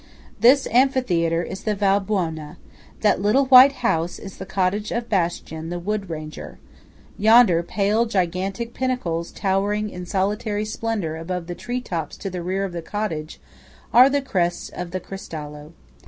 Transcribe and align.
This 0.39 0.67
amphitheatre 0.71 1.43
is 1.43 1.61
the 1.63 1.75
Val 1.75 1.99
Buona; 1.99 2.57
that 3.01 3.21
little 3.21 3.45
white 3.45 3.71
house 3.85 4.17
is 4.17 4.37
the 4.37 4.47
cottage 4.47 4.89
of 4.91 5.09
Bastian 5.09 5.69
the 5.69 5.77
wood 5.77 6.09
ranger; 6.09 6.57
yonder 7.19 7.61
pale 7.61 8.07
gigantic 8.07 8.73
pinnacles 8.73 9.31
towering 9.31 9.91
in 9.91 10.07
solitary 10.07 10.65
splendour 10.65 11.17
above 11.17 11.45
the 11.45 11.53
tree 11.53 11.81
tops 11.81 12.17
to 12.17 12.31
the 12.31 12.41
rear 12.41 12.65
of 12.65 12.71
the 12.73 12.81
cottage, 12.81 13.39
are 13.93 14.09
the 14.09 14.23
crests 14.23 14.69
of 14.69 14.89
the 14.89 14.99
Cristallo. 14.99 15.71